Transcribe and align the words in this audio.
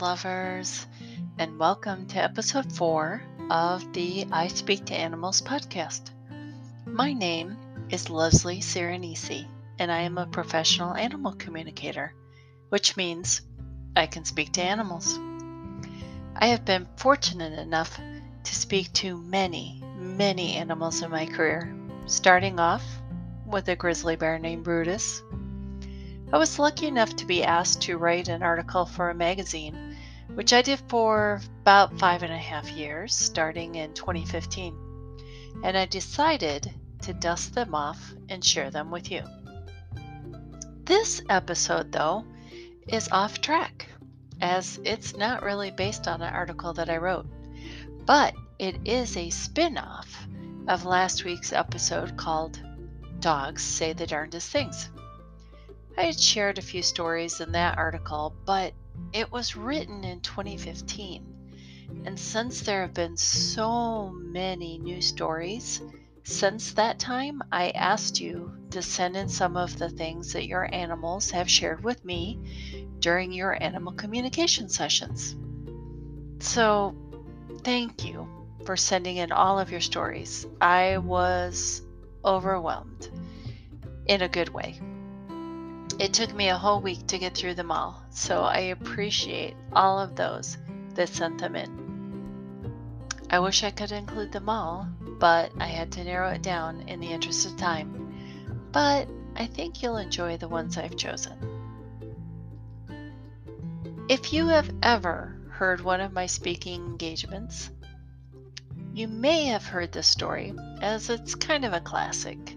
lovers, 0.00 0.86
and 1.38 1.58
welcome 1.58 2.06
to 2.06 2.22
episode 2.22 2.72
four 2.72 3.20
of 3.50 3.92
the 3.92 4.24
I 4.30 4.46
Speak 4.46 4.84
to 4.86 4.94
Animals 4.94 5.42
podcast. 5.42 6.10
My 6.86 7.12
name 7.12 7.56
is 7.90 8.08
Leslie 8.08 8.60
Cirinesi, 8.60 9.48
and 9.80 9.90
I 9.90 10.02
am 10.02 10.16
a 10.16 10.26
professional 10.26 10.94
animal 10.94 11.32
communicator, 11.32 12.14
which 12.68 12.96
means 12.96 13.40
I 13.96 14.06
can 14.06 14.24
speak 14.24 14.52
to 14.52 14.62
animals. 14.62 15.18
I 16.36 16.46
have 16.46 16.64
been 16.64 16.86
fortunate 16.96 17.58
enough 17.58 17.98
to 18.44 18.54
speak 18.54 18.92
to 18.94 19.18
many, 19.18 19.82
many 19.96 20.54
animals 20.54 21.02
in 21.02 21.10
my 21.10 21.26
career, 21.26 21.74
starting 22.06 22.60
off 22.60 22.84
with 23.46 23.66
a 23.66 23.74
grizzly 23.74 24.14
bear 24.14 24.38
named 24.38 24.62
Brutus. 24.62 25.24
I 26.30 26.36
was 26.36 26.58
lucky 26.58 26.86
enough 26.86 27.16
to 27.16 27.26
be 27.26 27.42
asked 27.42 27.80
to 27.82 27.96
write 27.96 28.28
an 28.28 28.42
article 28.42 28.84
for 28.84 29.08
a 29.08 29.14
magazine, 29.14 29.96
which 30.34 30.52
I 30.52 30.60
did 30.60 30.78
for 30.88 31.40
about 31.62 31.98
five 31.98 32.22
and 32.22 32.32
a 32.32 32.36
half 32.36 32.70
years, 32.70 33.14
starting 33.14 33.76
in 33.76 33.94
2015. 33.94 34.76
And 35.64 35.76
I 35.76 35.86
decided 35.86 36.70
to 37.02 37.14
dust 37.14 37.54
them 37.54 37.74
off 37.74 38.12
and 38.28 38.44
share 38.44 38.70
them 38.70 38.90
with 38.90 39.10
you. 39.10 39.22
This 40.84 41.22
episode, 41.30 41.92
though, 41.92 42.26
is 42.86 43.08
off 43.10 43.40
track, 43.40 43.86
as 44.42 44.78
it's 44.84 45.16
not 45.16 45.42
really 45.42 45.70
based 45.70 46.06
on 46.06 46.20
an 46.20 46.34
article 46.34 46.74
that 46.74 46.90
I 46.90 46.98
wrote, 46.98 47.26
but 48.04 48.34
it 48.58 48.76
is 48.84 49.16
a 49.16 49.30
spin 49.30 49.78
off 49.78 50.26
of 50.66 50.84
last 50.84 51.24
week's 51.24 51.54
episode 51.54 52.18
called 52.18 52.60
Dogs 53.18 53.62
Say 53.62 53.94
the 53.94 54.06
Darndest 54.06 54.50
Things. 54.50 54.90
I 55.98 56.04
had 56.04 56.20
shared 56.20 56.58
a 56.58 56.62
few 56.62 56.80
stories 56.80 57.40
in 57.40 57.50
that 57.52 57.76
article, 57.76 58.32
but 58.44 58.72
it 59.12 59.32
was 59.32 59.56
written 59.56 60.04
in 60.04 60.20
2015. 60.20 62.04
And 62.04 62.16
since 62.16 62.60
there 62.60 62.82
have 62.82 62.94
been 62.94 63.16
so 63.16 64.08
many 64.10 64.78
new 64.78 65.02
stories, 65.02 65.82
since 66.22 66.74
that 66.74 67.00
time, 67.00 67.42
I 67.50 67.70
asked 67.70 68.20
you 68.20 68.56
to 68.70 68.80
send 68.80 69.16
in 69.16 69.28
some 69.28 69.56
of 69.56 69.76
the 69.76 69.88
things 69.88 70.34
that 70.34 70.46
your 70.46 70.72
animals 70.72 71.32
have 71.32 71.50
shared 71.50 71.82
with 71.82 72.04
me 72.04 72.38
during 73.00 73.32
your 73.32 73.60
animal 73.60 73.92
communication 73.92 74.68
sessions. 74.68 75.34
So, 76.38 76.94
thank 77.64 78.04
you 78.04 78.28
for 78.64 78.76
sending 78.76 79.16
in 79.16 79.32
all 79.32 79.58
of 79.58 79.72
your 79.72 79.80
stories. 79.80 80.46
I 80.60 80.98
was 80.98 81.82
overwhelmed 82.24 83.10
in 84.06 84.22
a 84.22 84.28
good 84.28 84.50
way. 84.50 84.78
It 85.98 86.14
took 86.14 86.32
me 86.32 86.48
a 86.48 86.56
whole 86.56 86.80
week 86.80 87.08
to 87.08 87.18
get 87.18 87.34
through 87.34 87.54
them 87.54 87.72
all, 87.72 88.02
so 88.10 88.42
I 88.42 88.58
appreciate 88.58 89.56
all 89.72 89.98
of 89.98 90.14
those 90.14 90.56
that 90.94 91.08
sent 91.08 91.38
them 91.38 91.56
in. 91.56 91.88
I 93.30 93.40
wish 93.40 93.64
I 93.64 93.72
could 93.72 93.90
include 93.90 94.30
them 94.30 94.48
all, 94.48 94.88
but 95.18 95.50
I 95.58 95.66
had 95.66 95.90
to 95.92 96.04
narrow 96.04 96.30
it 96.30 96.42
down 96.42 96.82
in 96.82 97.00
the 97.00 97.12
interest 97.12 97.46
of 97.46 97.56
time. 97.56 98.14
But 98.70 99.08
I 99.34 99.46
think 99.46 99.82
you'll 99.82 99.96
enjoy 99.96 100.36
the 100.36 100.48
ones 100.48 100.78
I've 100.78 100.96
chosen. 100.96 101.36
If 104.08 104.32
you 104.32 104.46
have 104.46 104.70
ever 104.82 105.36
heard 105.50 105.80
one 105.80 106.00
of 106.00 106.12
my 106.12 106.26
speaking 106.26 106.80
engagements, 106.86 107.70
you 108.94 109.08
may 109.08 109.46
have 109.46 109.64
heard 109.64 109.92
this 109.92 110.06
story, 110.06 110.54
as 110.80 111.10
it's 111.10 111.34
kind 111.34 111.64
of 111.64 111.72
a 111.72 111.80
classic. 111.80 112.54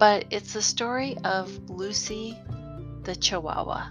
But 0.00 0.24
it's 0.30 0.54
the 0.54 0.62
story 0.62 1.18
of 1.24 1.68
Lucy 1.68 2.38
the 3.02 3.14
Chihuahua. 3.14 3.90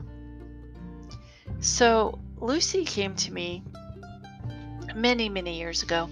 So, 1.60 2.18
Lucy 2.40 2.84
came 2.84 3.16
to 3.18 3.32
me 3.32 3.64
many, 4.96 5.30
many 5.30 5.60
years 5.60 5.84
ago 5.84 6.10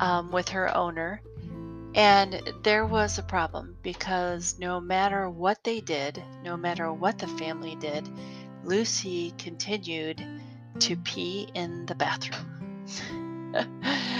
um, 0.00 0.30
with 0.30 0.50
her 0.50 0.76
owner, 0.76 1.22
and 1.94 2.42
there 2.62 2.84
was 2.84 3.16
a 3.16 3.22
problem 3.22 3.74
because 3.82 4.58
no 4.58 4.80
matter 4.80 5.30
what 5.30 5.64
they 5.64 5.80
did, 5.80 6.22
no 6.44 6.54
matter 6.54 6.92
what 6.92 7.18
the 7.18 7.26
family 7.26 7.74
did, 7.76 8.06
Lucy 8.64 9.32
continued 9.38 10.22
to 10.80 10.94
pee 10.96 11.48
in 11.54 11.86
the 11.86 11.94
bathroom. 11.94 12.84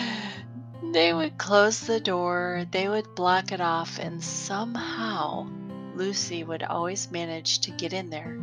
they 0.92 1.12
would 1.12 1.38
close 1.38 1.80
the 1.80 2.00
door, 2.00 2.64
they 2.70 2.88
would 2.88 3.14
block 3.14 3.52
it 3.52 3.60
off, 3.60 3.98
and 3.98 4.22
somehow 4.22 5.46
Lucy 5.94 6.44
would 6.44 6.62
always 6.62 7.10
manage 7.10 7.60
to 7.60 7.70
get 7.70 7.92
in 7.92 8.10
there 8.10 8.38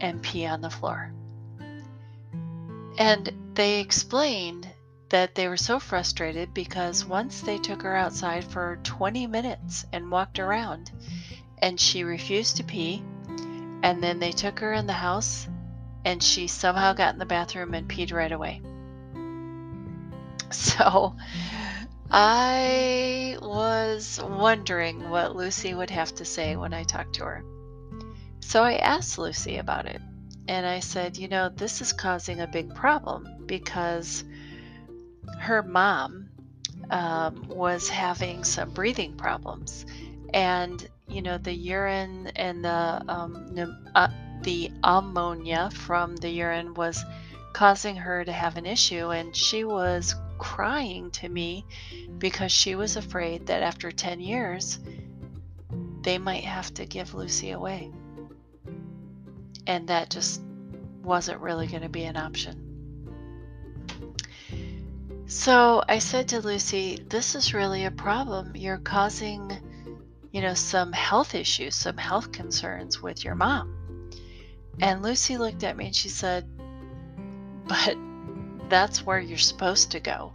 and 0.00 0.22
pee 0.22 0.46
on 0.46 0.60
the 0.60 0.70
floor. 0.70 1.12
And 2.98 3.30
they 3.54 3.80
explained 3.80 4.68
that 5.10 5.34
they 5.34 5.48
were 5.48 5.56
so 5.56 5.78
frustrated 5.78 6.52
because 6.54 7.04
once 7.04 7.40
they 7.40 7.58
took 7.58 7.82
her 7.82 7.94
outside 7.94 8.44
for 8.44 8.78
20 8.82 9.26
minutes 9.26 9.84
and 9.92 10.10
walked 10.10 10.38
around, 10.38 10.90
and 11.58 11.78
she 11.78 12.02
refused 12.02 12.56
to 12.56 12.64
pee, 12.64 13.02
and 13.82 14.02
then 14.02 14.18
they 14.18 14.32
took 14.32 14.58
her 14.60 14.72
in 14.72 14.86
the 14.86 14.92
house 14.92 15.46
and 16.04 16.22
she 16.22 16.46
somehow 16.46 16.92
got 16.92 17.12
in 17.12 17.18
the 17.18 17.26
bathroom 17.26 17.74
and 17.74 17.88
peed 17.88 18.12
right 18.12 18.32
away. 18.32 18.62
So 20.52 21.16
I 22.10 23.36
was 23.42 24.20
wondering 24.22 25.10
what 25.10 25.34
Lucy 25.34 25.74
would 25.74 25.90
have 25.90 26.14
to 26.16 26.24
say 26.24 26.56
when 26.56 26.72
I 26.72 26.84
talked 26.84 27.14
to 27.16 27.24
her. 27.24 27.44
So 28.40 28.62
I 28.62 28.76
asked 28.76 29.18
Lucy 29.18 29.56
about 29.56 29.86
it. 29.86 30.00
And 30.48 30.64
I 30.64 30.78
said, 30.78 31.16
you 31.16 31.26
know, 31.26 31.48
this 31.48 31.80
is 31.80 31.92
causing 31.92 32.40
a 32.40 32.46
big 32.46 32.72
problem 32.74 33.26
because 33.46 34.22
her 35.40 35.62
mom 35.62 36.28
um, 36.90 37.48
was 37.48 37.88
having 37.88 38.44
some 38.44 38.70
breathing 38.70 39.16
problems. 39.16 39.84
And, 40.32 40.88
you 41.08 41.22
know, 41.22 41.38
the 41.38 41.52
urine 41.52 42.28
and 42.36 42.64
the, 42.64 43.02
um, 43.08 43.76
uh, 43.96 44.08
the 44.42 44.70
ammonia 44.84 45.70
from 45.72 46.14
the 46.16 46.28
urine 46.28 46.74
was 46.74 47.04
causing 47.52 47.96
her 47.96 48.24
to 48.24 48.32
have 48.32 48.56
an 48.56 48.66
issue. 48.66 49.10
And 49.10 49.34
she 49.34 49.64
was 49.64 50.14
crying 50.38 51.10
to 51.12 51.28
me 51.28 51.64
because 52.18 52.52
she 52.52 52.74
was 52.74 52.96
afraid 52.96 53.46
that 53.46 53.62
after 53.62 53.90
10 53.90 54.20
years, 54.20 54.78
they 56.02 56.18
might 56.18 56.44
have 56.44 56.72
to 56.74 56.86
give 56.86 57.14
Lucy 57.14 57.50
away. 57.50 57.90
And 59.66 59.88
that 59.88 60.10
just 60.10 60.40
wasn't 61.02 61.40
really 61.40 61.66
going 61.66 61.82
to 61.82 61.88
be 61.88 62.04
an 62.04 62.16
option. 62.16 62.66
So 65.26 65.82
I 65.88 65.98
said 65.98 66.28
to 66.28 66.40
Lucy, 66.40 67.04
This 67.08 67.34
is 67.34 67.52
really 67.52 67.84
a 67.84 67.90
problem. 67.90 68.52
You're 68.54 68.78
causing, 68.78 69.50
you 70.30 70.40
know, 70.40 70.54
some 70.54 70.92
health 70.92 71.34
issues, 71.34 71.74
some 71.74 71.96
health 71.96 72.30
concerns 72.30 73.02
with 73.02 73.24
your 73.24 73.34
mom. 73.34 74.08
And 74.80 75.02
Lucy 75.02 75.36
looked 75.36 75.64
at 75.64 75.76
me 75.76 75.86
and 75.86 75.96
she 75.96 76.08
said, 76.08 76.48
But 77.66 77.96
that's 78.68 79.04
where 79.04 79.18
you're 79.18 79.38
supposed 79.38 79.90
to 79.92 80.00
go. 80.00 80.32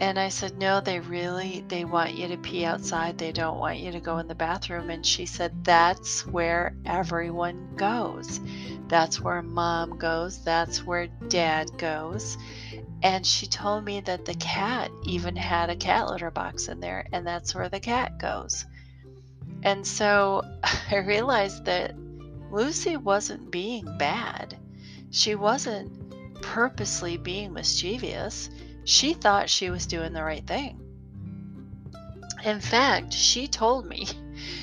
And 0.00 0.18
I 0.18 0.30
said, 0.30 0.56
No, 0.56 0.80
they 0.80 0.98
really 0.98 1.62
they 1.68 1.84
want 1.84 2.14
you 2.14 2.26
to 2.28 2.38
pee 2.38 2.64
outside. 2.64 3.18
They 3.18 3.32
don't 3.32 3.58
want 3.58 3.78
you 3.78 3.92
to 3.92 4.00
go 4.00 4.16
in 4.16 4.28
the 4.28 4.34
bathroom. 4.34 4.88
And 4.88 5.04
she 5.04 5.26
said, 5.26 5.62
That's 5.62 6.26
where 6.26 6.74
everyone 6.86 7.74
goes. 7.76 8.40
That's 8.88 9.20
where 9.20 9.42
mom 9.42 9.98
goes. 9.98 10.42
That's 10.42 10.84
where 10.84 11.08
dad 11.28 11.76
goes. 11.76 12.38
And 13.02 13.26
she 13.26 13.46
told 13.46 13.84
me 13.84 14.00
that 14.00 14.24
the 14.24 14.34
cat 14.34 14.90
even 15.04 15.36
had 15.36 15.68
a 15.68 15.76
cat 15.76 16.08
litter 16.08 16.30
box 16.30 16.68
in 16.68 16.80
there, 16.80 17.06
and 17.12 17.26
that's 17.26 17.54
where 17.54 17.68
the 17.68 17.80
cat 17.80 18.18
goes. 18.18 18.64
And 19.62 19.86
so 19.86 20.42
I 20.90 20.96
realized 20.96 21.66
that 21.66 21.94
Lucy 22.50 22.96
wasn't 22.96 23.50
being 23.50 23.98
bad. 23.98 24.56
She 25.10 25.34
wasn't 25.34 25.99
purposely 26.42 27.16
being 27.16 27.52
mischievous. 27.52 28.50
She 28.84 29.14
thought 29.14 29.50
she 29.50 29.70
was 29.70 29.86
doing 29.86 30.12
the 30.12 30.24
right 30.24 30.46
thing. 30.46 30.80
In 32.44 32.60
fact, 32.60 33.12
she 33.12 33.46
told 33.46 33.86
me 33.86 34.08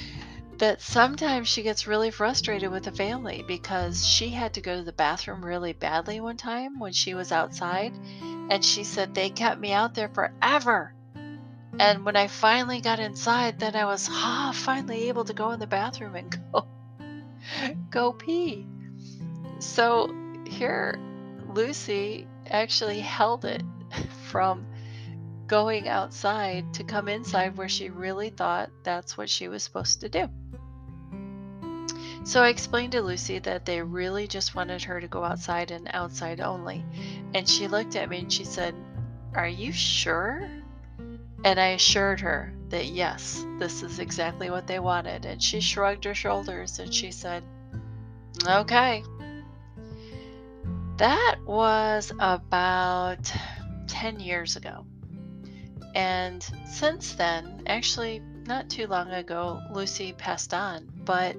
that 0.57 0.81
sometimes 0.81 1.47
she 1.47 1.61
gets 1.61 1.87
really 1.87 2.09
frustrated 2.09 2.71
with 2.71 2.83
the 2.83 2.91
family 2.91 3.43
because 3.47 4.05
she 4.05 4.29
had 4.29 4.53
to 4.55 4.61
go 4.61 4.77
to 4.77 4.83
the 4.83 4.91
bathroom 4.91 5.45
really 5.45 5.73
badly 5.73 6.19
one 6.19 6.37
time 6.37 6.79
when 6.79 6.93
she 6.93 7.13
was 7.13 7.31
outside. 7.31 7.93
And 8.49 8.65
she 8.65 8.83
said, 8.83 9.13
They 9.13 9.29
kept 9.29 9.59
me 9.59 9.73
out 9.73 9.93
there 9.93 10.09
forever. 10.09 10.93
And 11.79 12.03
when 12.03 12.15
I 12.15 12.27
finally 12.27 12.81
got 12.81 12.99
inside, 12.99 13.59
then 13.59 13.75
I 13.75 13.85
was 13.85 14.07
ah, 14.09 14.51
finally 14.53 15.09
able 15.09 15.25
to 15.25 15.33
go 15.33 15.51
in 15.51 15.59
the 15.59 15.67
bathroom 15.67 16.15
and 16.15 16.35
go 16.51 16.67
go 17.91 18.13
pee. 18.13 18.65
So 19.59 20.13
here 20.47 20.99
Lucy 21.57 22.27
actually 22.51 22.99
held 22.99 23.43
it 23.43 23.63
from 24.29 24.67
going 25.47 25.87
outside 25.87 26.71
to 26.75 26.83
come 26.83 27.07
inside 27.07 27.57
where 27.57 27.67
she 27.67 27.89
really 27.89 28.29
thought 28.29 28.69
that's 28.83 29.17
what 29.17 29.27
she 29.27 29.47
was 29.47 29.63
supposed 29.63 30.01
to 30.01 30.07
do. 30.07 30.29
So 32.23 32.43
I 32.43 32.49
explained 32.49 32.91
to 32.91 33.01
Lucy 33.01 33.39
that 33.39 33.65
they 33.65 33.81
really 33.81 34.27
just 34.27 34.53
wanted 34.53 34.83
her 34.83 35.01
to 35.01 35.07
go 35.07 35.23
outside 35.23 35.71
and 35.71 35.89
outside 35.93 36.41
only. 36.41 36.85
And 37.33 37.49
she 37.49 37.67
looked 37.67 37.95
at 37.95 38.07
me 38.07 38.19
and 38.19 38.31
she 38.31 38.43
said, 38.43 38.75
Are 39.33 39.47
you 39.47 39.71
sure? 39.71 40.47
And 41.43 41.59
I 41.59 41.69
assured 41.69 42.19
her 42.19 42.53
that 42.69 42.85
yes, 42.85 43.43
this 43.57 43.81
is 43.81 43.97
exactly 43.97 44.51
what 44.51 44.67
they 44.67 44.79
wanted. 44.79 45.25
And 45.25 45.41
she 45.41 45.59
shrugged 45.59 46.03
her 46.03 46.13
shoulders 46.13 46.77
and 46.77 46.93
she 46.93 47.09
said, 47.09 47.43
Okay. 48.45 49.03
That 50.97 51.35
was 51.45 52.11
about 52.19 53.31
10 53.87 54.19
years 54.19 54.55
ago. 54.55 54.85
And 55.93 56.43
since 56.65 57.13
then, 57.13 57.63
actually, 57.67 58.19
not 58.45 58.69
too 58.69 58.87
long 58.87 59.11
ago, 59.11 59.61
Lucy 59.71 60.13
passed 60.13 60.53
on. 60.53 60.87
But 61.05 61.35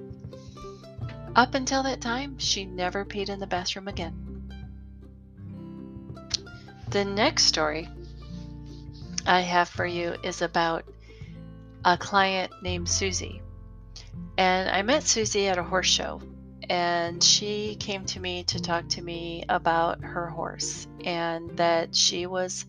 up 1.35 1.55
until 1.55 1.83
that 1.83 1.99
time, 1.99 2.37
she 2.39 2.65
never 2.65 3.03
peed 3.03 3.29
in 3.29 3.39
the 3.39 3.47
bathroom 3.47 3.87
again. 3.87 4.25
The 6.89 7.03
next 7.03 7.43
story 7.43 7.87
I 9.25 9.41
have 9.41 9.67
for 9.67 9.85
you 9.85 10.15
is 10.23 10.41
about 10.41 10.85
a 11.83 11.97
client 11.97 12.51
named 12.63 12.87
Susie. 12.87 13.41
And 14.37 14.69
I 14.69 14.81
met 14.81 15.03
Susie 15.03 15.47
at 15.47 15.57
a 15.57 15.63
horse 15.63 15.87
show, 15.87 16.21
and 16.69 17.23
she 17.23 17.75
came 17.79 18.05
to 18.05 18.19
me 18.19 18.43
to 18.43 18.61
talk 18.61 18.87
to 18.89 19.01
me 19.01 19.43
about 19.49 20.03
her 20.03 20.27
horse 20.27 20.87
and 21.03 21.57
that 21.57 21.95
she 21.95 22.27
was 22.27 22.65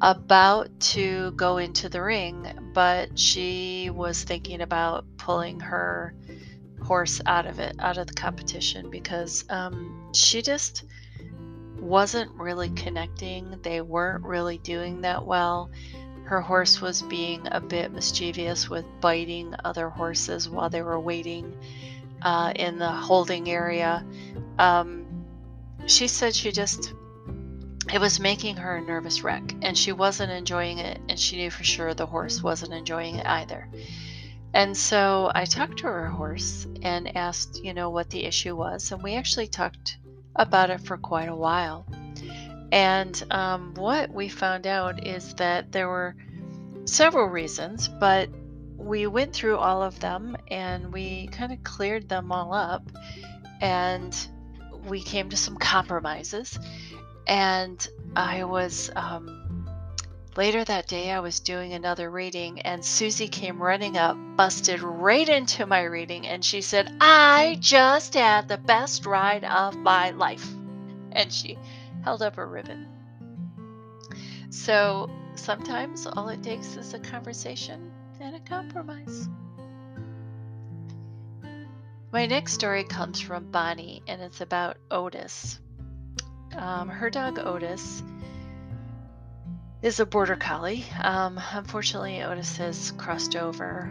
about 0.00 0.68
to 0.80 1.30
go 1.32 1.58
into 1.58 1.88
the 1.88 2.02
ring, 2.02 2.72
but 2.74 3.16
she 3.16 3.90
was 3.90 4.24
thinking 4.24 4.60
about 4.60 5.04
pulling 5.16 5.60
her 5.60 6.14
horse 6.82 7.20
out 7.26 7.46
of 7.46 7.60
it, 7.60 7.76
out 7.78 7.96
of 7.96 8.08
the 8.08 8.12
competition, 8.14 8.90
because 8.90 9.44
um, 9.48 10.10
she 10.12 10.42
just 10.42 10.82
wasn't 11.78 12.32
really 12.32 12.70
connecting. 12.70 13.56
They 13.62 13.80
weren't 13.80 14.24
really 14.24 14.58
doing 14.58 15.02
that 15.02 15.24
well. 15.24 15.70
Her 16.24 16.40
horse 16.40 16.80
was 16.80 17.02
being 17.02 17.46
a 17.52 17.60
bit 17.60 17.92
mischievous 17.92 18.68
with 18.68 18.84
biting 19.00 19.54
other 19.64 19.88
horses 19.88 20.48
while 20.48 20.70
they 20.70 20.82
were 20.82 20.98
waiting 20.98 21.56
uh, 22.22 22.52
in 22.56 22.78
the 22.78 22.90
holding 22.90 23.48
area. 23.48 24.04
Um, 24.58 25.06
she 25.86 26.08
said 26.08 26.34
she 26.34 26.52
just, 26.52 26.94
it 27.92 28.00
was 28.00 28.20
making 28.20 28.56
her 28.56 28.76
a 28.76 28.80
nervous 28.80 29.22
wreck 29.22 29.54
and 29.62 29.76
she 29.76 29.92
wasn't 29.92 30.30
enjoying 30.30 30.78
it, 30.78 31.00
and 31.08 31.18
she 31.18 31.36
knew 31.36 31.50
for 31.50 31.64
sure 31.64 31.94
the 31.94 32.06
horse 32.06 32.42
wasn't 32.42 32.72
enjoying 32.72 33.16
it 33.16 33.26
either. 33.26 33.68
And 34.54 34.76
so 34.76 35.32
I 35.34 35.46
talked 35.46 35.78
to 35.78 35.86
her 35.86 36.08
horse 36.08 36.66
and 36.82 37.16
asked, 37.16 37.60
you 37.64 37.72
know, 37.72 37.90
what 37.90 38.10
the 38.10 38.24
issue 38.24 38.54
was. 38.54 38.92
And 38.92 39.02
we 39.02 39.14
actually 39.14 39.46
talked 39.46 39.96
about 40.36 40.70
it 40.70 40.80
for 40.80 40.98
quite 40.98 41.28
a 41.28 41.34
while. 41.34 41.86
And 42.70 43.22
um, 43.30 43.74
what 43.74 44.10
we 44.12 44.28
found 44.28 44.66
out 44.66 45.06
is 45.06 45.34
that 45.34 45.72
there 45.72 45.88
were 45.88 46.16
several 46.84 47.26
reasons, 47.26 47.88
but 47.88 48.28
we 48.82 49.06
went 49.06 49.32
through 49.32 49.58
all 49.58 49.82
of 49.82 49.98
them 50.00 50.36
and 50.48 50.92
we 50.92 51.28
kind 51.28 51.52
of 51.52 51.62
cleared 51.62 52.08
them 52.08 52.32
all 52.32 52.52
up. 52.52 52.82
And 53.60 54.14
we 54.88 55.00
came 55.00 55.30
to 55.30 55.36
some 55.36 55.56
compromises. 55.56 56.58
And 57.26 57.86
I 58.16 58.44
was 58.44 58.90
um, 58.96 59.42
Later 60.34 60.64
that 60.64 60.86
day, 60.88 61.10
I 61.10 61.20
was 61.20 61.40
doing 61.40 61.74
another 61.74 62.10
reading, 62.10 62.62
and 62.62 62.82
Susie 62.82 63.28
came 63.28 63.62
running 63.62 63.98
up, 63.98 64.16
busted 64.34 64.80
right 64.80 65.28
into 65.28 65.66
my 65.66 65.82
reading, 65.82 66.26
and 66.26 66.42
she 66.42 66.62
said, 66.62 66.90
I 67.02 67.58
just 67.60 68.14
had 68.14 68.48
the 68.48 68.56
best 68.56 69.04
ride 69.04 69.44
of 69.44 69.76
my 69.76 70.10
life. 70.12 70.48
And 71.12 71.30
she 71.30 71.58
held 72.02 72.22
up 72.22 72.38
a 72.38 72.46
ribbon. 72.46 72.88
So 74.48 75.10
sometimes 75.34 76.06
all 76.06 76.30
it 76.30 76.42
takes 76.42 76.76
is 76.76 76.94
a 76.94 76.98
conversation 76.98 77.91
compromise. 78.52 79.28
My 82.12 82.26
next 82.26 82.52
story 82.52 82.84
comes 82.84 83.18
from 83.18 83.50
Bonnie, 83.50 84.02
and 84.06 84.20
it's 84.20 84.42
about 84.42 84.76
Otis. 84.90 85.58
Um, 86.54 86.90
her 86.90 87.08
dog 87.08 87.38
Otis 87.38 88.02
is 89.80 90.00
a 90.00 90.04
border 90.04 90.36
collie. 90.36 90.84
Um, 91.02 91.40
unfortunately, 91.52 92.22
Otis 92.22 92.58
has 92.58 92.90
crossed 92.98 93.36
over 93.36 93.90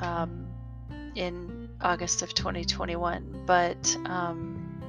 um, 0.00 0.48
in 1.14 1.68
August 1.80 2.22
of 2.22 2.34
2021, 2.34 3.44
but 3.46 3.96
um, 4.06 4.82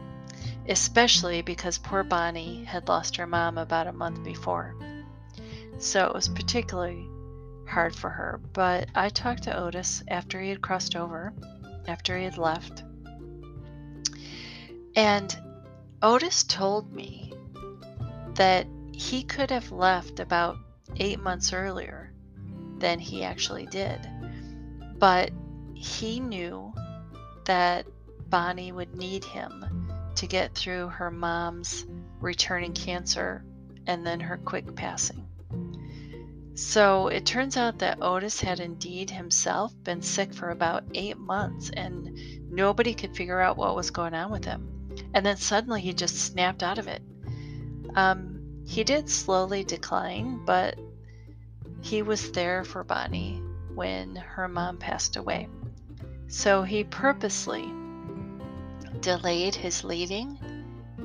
especially 0.68 1.44
because 1.44 1.78
poor 1.78 2.02
Bonnie 2.02 2.63
had 2.63 2.88
lost 2.88 3.16
her 3.18 3.28
mom 3.28 3.60
about 3.60 3.86
a 3.86 3.94
month 3.94 4.24
before. 4.24 4.74
So 5.78 6.07
it 6.07 6.16
was 6.16 6.28
particularly 6.28 7.07
hard 7.69 7.95
for 7.95 8.10
her. 8.10 8.39
But 8.54 8.89
I 8.95 9.10
talked 9.10 9.44
to 9.44 9.57
Otis 9.57 10.04
after 10.07 10.42
he 10.42 10.50
had 10.50 10.62
crossed 10.62 10.95
over, 10.95 11.33
after 11.88 12.18
he 12.18 12.25
had 12.25 12.38
left. 12.38 12.83
And 14.95 15.38
Otis 16.01 16.44
told 16.44 16.92
me 16.94 17.33
that 18.36 18.68
he 18.92 19.24
could 19.24 19.51
have 19.51 19.71
left 19.71 20.19
about 20.19 20.57
eight 20.98 21.19
months 21.19 21.54
earlier 21.54 22.12
than 22.77 23.00
he 23.00 23.24
actually 23.24 23.66
did. 23.68 24.00
But 24.98 25.31
he 25.74 26.19
knew 26.19 26.74
that 27.45 27.86
Bonnie 28.30 28.71
would 28.71 28.95
need 28.95 29.24
him 29.24 29.89
to 30.16 30.27
get 30.27 30.54
through 30.54 30.89
her 30.89 31.10
mom's 31.10 31.86
returning 32.19 32.74
cancer 32.74 33.44
and 33.88 34.06
then 34.06 34.19
her 34.19 34.38
quick 34.38 34.75
passing. 34.75 35.29
So 36.59 37.07
it 37.07 37.25
turns 37.25 37.56
out 37.56 37.79
that 37.79 38.01
Otis 38.01 38.41
had 38.41 38.59
indeed 38.59 39.09
himself 39.09 39.73
been 39.85 40.01
sick 40.01 40.33
for 40.33 40.50
about 40.50 40.83
eight 40.94 41.17
months 41.17 41.69
and 41.69 42.11
nobody 42.51 42.94
could 42.94 43.15
figure 43.15 43.39
out 43.39 43.56
what 43.56 43.77
was 43.77 43.91
going 43.91 44.13
on 44.13 44.29
with 44.29 44.44
him. 44.44 44.67
And 45.13 45.25
then 45.25 45.38
suddenly 45.38 45.79
he 45.79 45.94
just 45.94 46.17
snapped 46.17 46.61
out 46.61 46.77
of 46.77 46.89
it. 46.89 47.01
Um, 47.95 48.61
he 48.67 48.83
did 48.83 49.09
slowly 49.09 49.63
decline, 49.63 50.44
but 50.45 50.77
he 51.81 52.01
was 52.01 52.29
there 52.33 52.65
for 52.65 52.83
Bonnie 52.83 53.42
when 53.73 54.18
her 54.18 54.49
mom 54.49 54.78
passed 54.78 55.16
away. 55.16 55.47
So 56.28 56.63
he 56.63 56.83
purposely 56.83 57.71
delayed 58.99 59.56
his 59.56 59.85
leaving 59.85 60.37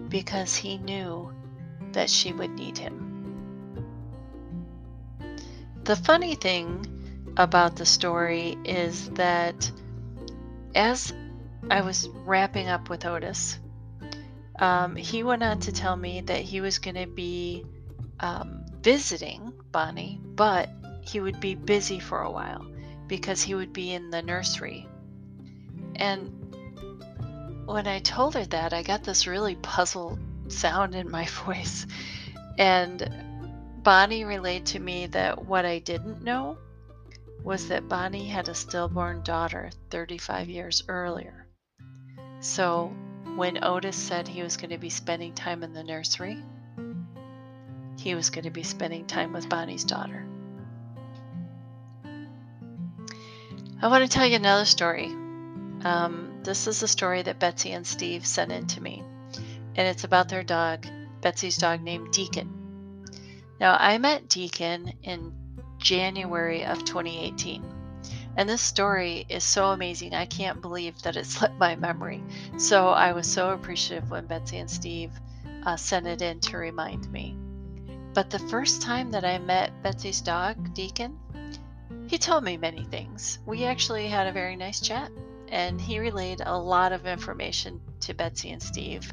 because 0.08 0.56
he 0.56 0.78
knew 0.78 1.32
that 1.92 2.10
she 2.10 2.32
would 2.32 2.50
need 2.50 2.76
him. 2.76 3.13
The 5.84 5.96
funny 5.96 6.34
thing 6.34 7.34
about 7.36 7.76
the 7.76 7.84
story 7.84 8.56
is 8.64 9.10
that 9.10 9.70
as 10.74 11.12
I 11.70 11.82
was 11.82 12.08
wrapping 12.08 12.68
up 12.68 12.88
with 12.88 13.04
Otis, 13.04 13.58
um, 14.58 14.96
he 14.96 15.22
went 15.22 15.42
on 15.42 15.60
to 15.60 15.72
tell 15.72 15.94
me 15.94 16.22
that 16.22 16.40
he 16.40 16.62
was 16.62 16.78
going 16.78 16.96
to 16.96 17.06
be 17.06 17.66
um, 18.20 18.64
visiting 18.80 19.52
Bonnie, 19.72 20.18
but 20.24 20.70
he 21.02 21.20
would 21.20 21.38
be 21.38 21.54
busy 21.54 21.98
for 21.98 22.22
a 22.22 22.30
while 22.30 22.64
because 23.06 23.42
he 23.42 23.54
would 23.54 23.74
be 23.74 23.92
in 23.92 24.08
the 24.08 24.22
nursery. 24.22 24.88
And 25.96 26.54
when 27.66 27.86
I 27.86 27.98
told 27.98 28.36
her 28.36 28.46
that, 28.46 28.72
I 28.72 28.82
got 28.82 29.04
this 29.04 29.26
really 29.26 29.56
puzzled 29.56 30.18
sound 30.48 30.94
in 30.94 31.10
my 31.10 31.26
voice. 31.44 31.86
And 32.56 33.06
Bonnie 33.84 34.24
relayed 34.24 34.64
to 34.64 34.78
me 34.78 35.08
that 35.08 35.44
what 35.44 35.66
I 35.66 35.78
didn't 35.78 36.24
know 36.24 36.56
was 37.42 37.68
that 37.68 37.86
Bonnie 37.86 38.26
had 38.26 38.48
a 38.48 38.54
stillborn 38.54 39.22
daughter 39.22 39.70
35 39.90 40.48
years 40.48 40.82
earlier. 40.88 41.46
So 42.40 42.94
when 43.36 43.62
Otis 43.62 43.94
said 43.94 44.26
he 44.26 44.42
was 44.42 44.56
going 44.56 44.70
to 44.70 44.78
be 44.78 44.88
spending 44.88 45.34
time 45.34 45.62
in 45.62 45.74
the 45.74 45.84
nursery, 45.84 46.42
he 47.98 48.14
was 48.14 48.30
going 48.30 48.44
to 48.44 48.50
be 48.50 48.62
spending 48.62 49.06
time 49.06 49.34
with 49.34 49.50
Bonnie's 49.50 49.84
daughter. 49.84 50.24
I 53.82 53.88
want 53.88 54.02
to 54.02 54.08
tell 54.08 54.26
you 54.26 54.36
another 54.36 54.64
story. 54.64 55.08
Um, 55.84 56.40
this 56.42 56.66
is 56.66 56.82
a 56.82 56.88
story 56.88 57.20
that 57.20 57.38
Betsy 57.38 57.72
and 57.72 57.86
Steve 57.86 58.24
sent 58.24 58.50
in 58.50 58.66
to 58.68 58.80
me, 58.80 59.02
and 59.76 59.86
it's 59.86 60.04
about 60.04 60.30
their 60.30 60.42
dog, 60.42 60.86
Betsy's 61.20 61.58
dog 61.58 61.82
named 61.82 62.10
Deacon. 62.10 62.63
Now, 63.60 63.76
I 63.78 63.98
met 63.98 64.28
Deacon 64.28 64.92
in 65.02 65.32
January 65.78 66.64
of 66.64 66.84
2018. 66.84 67.62
And 68.36 68.48
this 68.48 68.62
story 68.62 69.26
is 69.28 69.44
so 69.44 69.66
amazing. 69.66 70.14
I 70.14 70.26
can't 70.26 70.60
believe 70.60 71.00
that 71.02 71.16
it 71.16 71.26
slipped 71.34 71.58
my 71.58 71.76
memory. 71.76 72.22
So 72.56 72.88
I 72.88 73.12
was 73.12 73.26
so 73.26 73.50
appreciative 73.50 74.10
when 74.10 74.26
Betsy 74.26 74.58
and 74.58 74.70
Steve 74.70 75.12
uh, 75.64 75.76
sent 75.76 76.06
it 76.06 76.22
in 76.22 76.40
to 76.40 76.56
remind 76.56 77.10
me. 77.12 77.36
But 78.12 78.30
the 78.30 78.38
first 78.38 78.82
time 78.82 79.10
that 79.12 79.24
I 79.24 79.38
met 79.38 79.82
Betsy's 79.82 80.20
dog, 80.20 80.74
Deacon, 80.74 81.18
he 82.06 82.18
told 82.18 82.44
me 82.44 82.56
many 82.56 82.84
things. 82.84 83.38
We 83.46 83.64
actually 83.64 84.08
had 84.08 84.26
a 84.26 84.32
very 84.32 84.56
nice 84.56 84.80
chat, 84.80 85.10
and 85.48 85.80
he 85.80 85.98
relayed 85.98 86.40
a 86.44 86.56
lot 86.56 86.92
of 86.92 87.06
information 87.06 87.80
to 88.00 88.14
Betsy 88.14 88.50
and 88.50 88.62
Steve. 88.62 89.12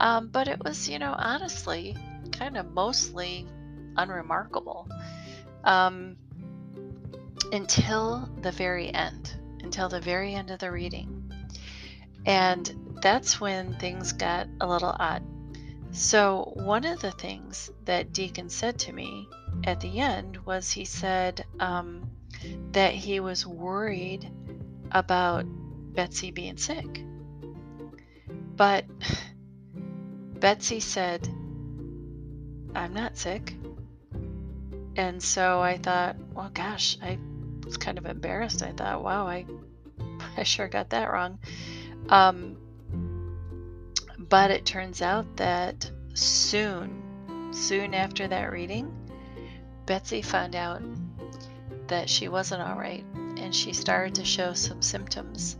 Um, 0.00 0.28
but 0.28 0.48
it 0.48 0.62
was, 0.62 0.88
you 0.88 0.98
know, 0.98 1.14
honestly, 1.16 1.96
kind 2.32 2.56
of 2.56 2.72
mostly 2.72 3.46
unremarkable 3.96 4.88
um, 5.64 6.16
until 7.52 8.28
the 8.40 8.52
very 8.52 8.92
end, 8.92 9.34
until 9.62 9.88
the 9.88 10.00
very 10.00 10.34
end 10.34 10.50
of 10.50 10.58
the 10.58 10.70
reading. 10.70 11.30
And 12.24 12.98
that's 13.02 13.40
when 13.40 13.74
things 13.74 14.12
got 14.12 14.48
a 14.60 14.66
little 14.66 14.94
odd. 14.98 15.22
So, 15.90 16.52
one 16.54 16.86
of 16.86 17.00
the 17.00 17.10
things 17.10 17.70
that 17.84 18.12
Deacon 18.12 18.48
said 18.48 18.78
to 18.80 18.92
me 18.92 19.28
at 19.64 19.80
the 19.80 19.98
end 19.98 20.38
was 20.46 20.70
he 20.70 20.86
said 20.86 21.44
um, 21.60 22.10
that 22.72 22.94
he 22.94 23.20
was 23.20 23.46
worried 23.46 24.30
about 24.90 25.44
Betsy 25.94 26.30
being 26.30 26.56
sick. 26.56 27.04
But 28.56 28.86
Betsy 30.40 30.80
said, 30.80 31.28
I'm 32.74 32.94
not 32.94 33.18
sick. 33.18 33.54
And 34.96 35.22
so 35.22 35.60
I 35.60 35.78
thought, 35.78 36.16
well, 36.34 36.50
gosh, 36.52 36.98
I 37.02 37.18
was 37.64 37.76
kind 37.76 37.98
of 37.98 38.06
embarrassed. 38.06 38.62
I 38.62 38.72
thought, 38.72 39.02
wow, 39.02 39.26
I, 39.26 39.46
I 40.36 40.42
sure 40.42 40.68
got 40.68 40.90
that 40.90 41.10
wrong. 41.10 41.38
Um, 42.08 42.56
but 44.18 44.50
it 44.50 44.66
turns 44.66 45.02
out 45.02 45.36
that 45.36 45.90
soon, 46.14 47.52
soon 47.52 47.94
after 47.94 48.28
that 48.28 48.52
reading, 48.52 48.92
Betsy 49.86 50.22
found 50.22 50.54
out 50.54 50.82
that 51.88 52.08
she 52.08 52.28
wasn't 52.28 52.62
all 52.62 52.76
right 52.76 53.04
and 53.36 53.54
she 53.54 53.72
started 53.72 54.14
to 54.14 54.24
show 54.24 54.52
some 54.52 54.82
symptoms. 54.82 55.56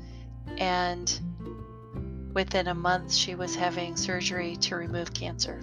And 0.58 2.30
within 2.34 2.68
a 2.68 2.74
month, 2.74 3.12
she 3.12 3.34
was 3.34 3.54
having 3.54 3.96
surgery 3.96 4.56
to 4.56 4.76
remove 4.76 5.12
cancer. 5.12 5.60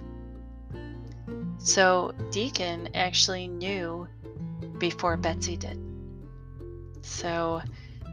So 1.62 2.12
Deacon 2.30 2.88
actually 2.94 3.46
knew 3.46 4.08
before 4.78 5.16
Betsy 5.16 5.56
did. 5.56 5.78
So 7.02 7.60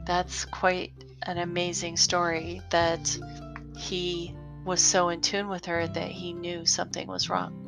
that's 0.05 0.45
quite 0.45 0.91
an 1.23 1.37
amazing 1.37 1.97
story 1.97 2.61
that 2.71 3.17
he 3.77 4.35
was 4.65 4.81
so 4.81 5.09
in 5.09 5.21
tune 5.21 5.47
with 5.47 5.65
her 5.65 5.87
that 5.87 6.09
he 6.09 6.33
knew 6.33 6.65
something 6.65 7.07
was 7.07 7.29
wrong. 7.29 7.63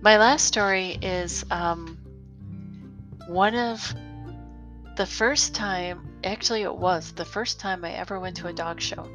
My 0.00 0.16
last 0.16 0.46
story 0.46 0.96
is 1.02 1.44
um, 1.50 1.98
one 3.28 3.54
of 3.54 3.94
the 4.96 5.04
first 5.04 5.54
time, 5.54 6.08
actually, 6.24 6.62
it 6.62 6.74
was 6.74 7.12
the 7.12 7.24
first 7.26 7.60
time 7.60 7.84
I 7.84 7.92
ever 7.92 8.18
went 8.18 8.38
to 8.38 8.48
a 8.48 8.52
dog 8.52 8.80
show. 8.80 9.06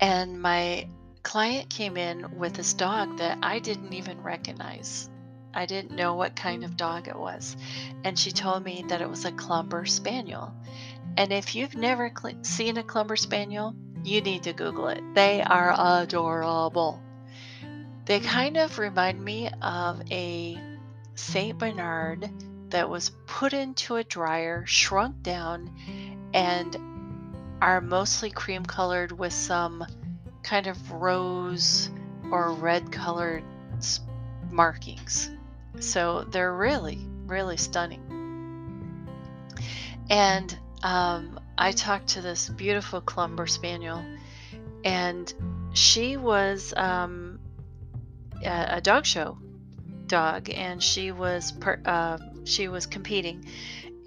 And 0.00 0.40
my 0.40 0.88
client 1.26 1.68
came 1.68 1.96
in 1.96 2.38
with 2.38 2.54
this 2.54 2.72
dog 2.72 3.18
that 3.18 3.38
I 3.42 3.58
didn't 3.58 3.92
even 3.92 4.22
recognize. 4.22 5.10
I 5.52 5.66
didn't 5.66 5.96
know 5.96 6.14
what 6.14 6.36
kind 6.36 6.62
of 6.62 6.76
dog 6.76 7.08
it 7.08 7.18
was. 7.18 7.56
And 8.04 8.16
she 8.16 8.30
told 8.30 8.62
me 8.62 8.84
that 8.86 9.00
it 9.00 9.10
was 9.10 9.24
a 9.24 9.32
Clumber 9.32 9.86
Spaniel. 9.86 10.54
And 11.16 11.32
if 11.32 11.56
you've 11.56 11.74
never 11.74 12.12
cl- 12.16 12.44
seen 12.44 12.76
a 12.76 12.84
Clumber 12.84 13.16
Spaniel, 13.16 13.74
you 14.04 14.20
need 14.20 14.44
to 14.44 14.52
Google 14.52 14.86
it. 14.86 15.02
They 15.16 15.42
are 15.42 15.74
adorable. 15.76 17.02
They 18.04 18.20
kind 18.20 18.56
of 18.56 18.78
remind 18.78 19.20
me 19.20 19.50
of 19.60 20.00
a 20.12 20.56
St. 21.16 21.58
Bernard 21.58 22.30
that 22.70 22.88
was 22.88 23.10
put 23.26 23.52
into 23.52 23.96
a 23.96 24.04
dryer, 24.04 24.64
shrunk 24.64 25.24
down, 25.24 25.74
and 26.32 26.76
are 27.60 27.80
mostly 27.80 28.30
cream 28.30 28.64
colored 28.64 29.10
with 29.10 29.32
some 29.32 29.84
kind 30.46 30.68
of 30.68 30.92
rose 30.92 31.90
or 32.30 32.52
red 32.52 32.92
colored 32.92 33.42
markings. 34.48 35.28
So 35.80 36.24
they're 36.30 36.54
really, 36.54 37.00
really 37.26 37.56
stunning. 37.56 38.00
And 40.08 40.56
um, 40.84 41.40
I 41.58 41.72
talked 41.72 42.08
to 42.10 42.20
this 42.20 42.48
beautiful 42.48 43.00
Clumber 43.00 43.48
Spaniel, 43.48 44.04
and 44.84 45.34
she 45.72 46.16
was 46.16 46.72
um, 46.76 47.40
a, 48.44 48.76
a, 48.76 48.80
dog 48.80 49.04
show 49.04 49.36
dog, 50.06 50.48
and 50.48 50.80
she 50.80 51.10
was 51.10 51.50
per, 51.50 51.80
uh, 51.84 52.18
she 52.44 52.68
was 52.68 52.86
competing, 52.86 53.44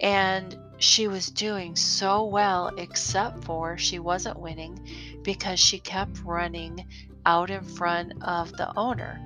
and 0.00 0.56
she 0.80 1.08
was 1.08 1.28
doing 1.28 1.76
so 1.76 2.24
well, 2.24 2.68
except 2.76 3.44
for 3.44 3.76
she 3.76 3.98
wasn't 3.98 4.40
winning 4.40 4.80
because 5.22 5.60
she 5.60 5.78
kept 5.78 6.22
running 6.24 6.86
out 7.26 7.50
in 7.50 7.62
front 7.62 8.14
of 8.22 8.50
the 8.52 8.76
owner, 8.76 9.20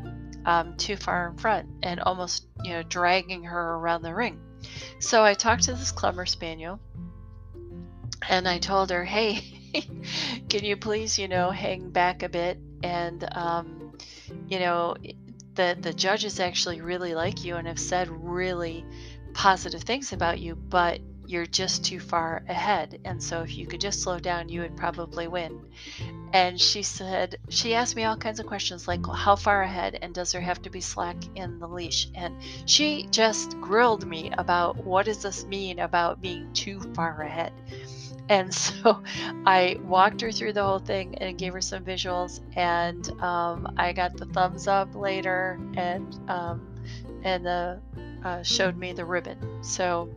um, 0.45 0.77
too 0.77 0.97
far 0.97 1.31
in 1.31 1.37
front, 1.39 1.69
and 1.83 2.01
almost 2.01 2.47
you 2.65 2.73
know 2.73 2.83
dragging 2.83 3.45
her 3.45 3.75
around 3.77 4.03
the 4.03 4.15
ring. 4.15 4.41
So 4.99 5.25
I 5.25 5.35
talked 5.35 5.65
to 5.65 5.75
this 5.75 5.93
Clumber 5.93 6.27
Spaniel, 6.27 6.81
and 8.29 8.49
I 8.49 8.59
told 8.59 8.91
her, 8.91 9.05
"Hey, 9.05 9.45
can 10.49 10.65
you 10.65 10.77
please, 10.77 11.19
you 11.19 11.29
know, 11.29 11.51
hang 11.51 11.91
back 11.91 12.23
a 12.23 12.29
bit 12.29 12.59
and." 12.83 13.25
Um, 13.33 13.81
you 14.49 14.59
know, 14.59 14.97
the 15.55 15.77
the 15.81 15.93
judges 15.93 16.41
actually 16.41 16.81
really 16.81 17.15
like 17.15 17.45
you 17.45 17.57
and 17.57 17.69
have 17.69 17.79
said 17.79 18.09
really 18.09 18.85
positive 19.35 19.83
things 19.83 20.13
about 20.13 20.39
you, 20.39 20.55
but 20.55 21.01
you're 21.27 21.47
just 21.47 21.85
too 21.85 22.01
far 22.01 22.43
ahead. 22.49 23.01
And 23.05 23.23
so 23.23 23.43
if 23.43 23.57
you 23.57 23.67
could 23.67 23.81
just 23.81 24.03
slow 24.03 24.19
down, 24.19 24.49
you 24.49 24.61
would 24.61 24.77
probably 24.77 25.29
win. 25.29 25.61
And 26.33 26.61
she 26.61 26.83
said, 26.83 27.37
she 27.49 27.75
asked 27.75 27.95
me 27.95 28.05
all 28.05 28.17
kinds 28.17 28.41
of 28.41 28.47
questions 28.47 28.89
like, 28.89 29.07
well, 29.07 29.17
how 29.17 29.37
far 29.37 29.63
ahead 29.63 29.99
and 30.03 30.13
does 30.13 30.33
there 30.33 30.41
have 30.41 30.61
to 30.63 30.71
be 30.71 30.81
slack 30.81 31.17
in 31.37 31.59
the 31.61 31.69
leash? 31.69 32.09
And 32.15 32.37
she 32.67 33.07
just 33.11 33.59
grilled 33.61 34.07
me 34.07 34.33
about 34.37 34.85
what 34.85 35.07
does 35.07 35.23
this 35.23 35.45
mean 35.45 35.79
about 35.79 36.21
being 36.21 36.53
too 36.53 36.81
far 36.95 37.23
ahead? 37.23 37.53
And 38.29 38.53
so 38.55 39.03
I 39.47 39.79
walked 39.83 40.21
her 40.23 40.33
through 40.33 40.55
the 40.55 40.65
whole 40.65 40.79
thing 40.79 41.17
and 41.19 41.39
gave 41.39 41.53
her 41.53 41.61
some 41.61 41.85
visuals, 41.85 42.41
and 42.57 43.09
um, 43.23 43.73
I 43.77 43.93
got 43.93 44.17
the 44.17 44.27
thumbs 44.27 44.67
up 44.67 44.95
later, 44.95 45.59
and 45.77 46.19
um, 46.29 46.67
and 47.23 47.45
the 47.45 47.81
uh, 48.25 48.43
showed 48.43 48.77
me 48.77 48.93
the 48.93 49.05
ribbon. 49.05 49.63
So 49.63 50.09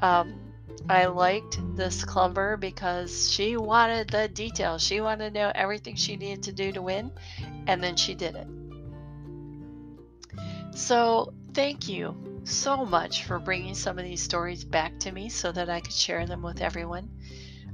um, 0.00 0.40
I 0.88 1.06
liked 1.06 1.58
this 1.76 2.04
clumber 2.04 2.56
because 2.56 3.30
she 3.30 3.56
wanted 3.56 4.08
the 4.08 4.28
details. 4.28 4.82
She 4.82 5.00
wanted 5.00 5.34
to 5.34 5.40
know 5.40 5.52
everything 5.54 5.96
she 5.96 6.16
needed 6.16 6.44
to 6.44 6.52
do 6.52 6.72
to 6.72 6.82
win, 6.82 7.10
and 7.66 7.82
then 7.82 7.96
she 7.96 8.14
did 8.14 8.36
it. 8.36 8.46
So 10.76 11.32
thank 11.54 11.88
you 11.88 12.14
so 12.44 12.84
much 12.84 13.24
for 13.24 13.38
bringing 13.38 13.74
some 13.74 13.98
of 13.98 14.04
these 14.04 14.22
stories 14.22 14.62
back 14.62 14.98
to 15.00 15.10
me 15.10 15.28
so 15.28 15.50
that 15.50 15.68
I 15.68 15.80
could 15.80 15.92
share 15.92 16.26
them 16.26 16.42
with 16.42 16.60
everyone. 16.60 17.10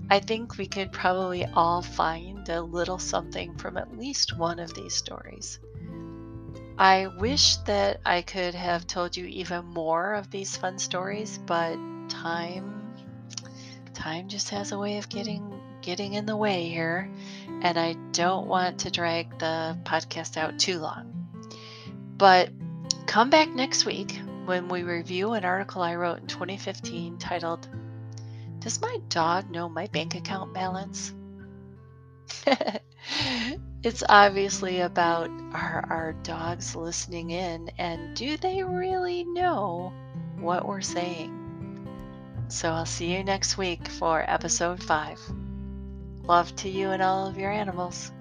I 0.08 0.20
think 0.20 0.56
we 0.56 0.66
could 0.66 0.92
probably 0.92 1.44
all 1.44 1.82
find 1.82 2.48
a 2.48 2.62
little 2.62 2.98
something 2.98 3.56
from 3.56 3.76
at 3.76 3.96
least 3.98 4.36
one 4.36 4.58
of 4.58 4.72
these 4.74 4.94
stories. 4.94 5.58
I 6.78 7.08
wish 7.18 7.56
that 7.58 8.00
I 8.04 8.22
could 8.22 8.54
have 8.54 8.86
told 8.86 9.16
you 9.16 9.26
even 9.26 9.66
more 9.66 10.14
of 10.14 10.30
these 10.30 10.56
fun 10.56 10.78
stories, 10.78 11.38
but 11.38 11.76
time 12.12 12.82
time 13.94 14.28
just 14.28 14.50
has 14.50 14.72
a 14.72 14.78
way 14.78 14.98
of 14.98 15.08
getting 15.08 15.60
getting 15.80 16.14
in 16.14 16.26
the 16.26 16.36
way 16.36 16.68
here, 16.68 17.10
and 17.62 17.78
I 17.78 17.94
don't 18.12 18.46
want 18.46 18.80
to 18.80 18.90
drag 18.90 19.38
the 19.38 19.78
podcast 19.84 20.36
out 20.36 20.58
too 20.58 20.78
long. 20.78 21.28
But 22.16 22.50
come 23.06 23.30
back 23.30 23.48
next 23.48 23.84
week 23.84 24.20
when 24.44 24.68
we 24.68 24.82
review 24.82 25.32
an 25.32 25.44
article 25.44 25.82
I 25.82 25.96
wrote 25.96 26.18
in 26.20 26.26
2015 26.26 27.18
titled 27.18 27.68
Does 28.60 28.80
my 28.80 28.98
dog 29.08 29.50
know 29.50 29.68
my 29.68 29.86
bank 29.88 30.14
account 30.14 30.54
balance? 30.54 31.12
it's 33.82 34.02
obviously 34.08 34.80
about 34.80 35.30
our, 35.52 35.84
our 35.90 36.12
dogs 36.22 36.76
listening 36.76 37.30
in 37.30 37.70
and 37.78 38.16
do 38.16 38.36
they 38.36 38.62
really 38.62 39.24
know 39.24 39.92
what 40.38 40.66
we're 40.66 40.80
saying? 40.80 41.41
So 42.52 42.70
I'll 42.70 42.84
see 42.84 43.10
you 43.10 43.24
next 43.24 43.56
week 43.56 43.88
for 43.88 44.26
episode 44.28 44.82
5. 44.82 45.18
Love 46.24 46.54
to 46.56 46.68
you 46.68 46.90
and 46.90 47.02
all 47.02 47.26
of 47.26 47.38
your 47.38 47.50
animals. 47.50 48.12